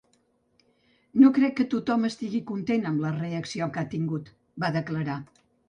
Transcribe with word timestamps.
No 1.23 1.29
crec 1.35 1.53
que 1.59 1.65
tothom 1.73 2.09
estigui 2.09 2.41
content 2.53 2.89
amb 2.93 3.05
la 3.05 3.13
reacció 3.21 3.71
que 3.79 3.85
ha 3.85 3.89
tingut, 3.95 4.35
va 4.67 4.75
declarar. 4.81 5.23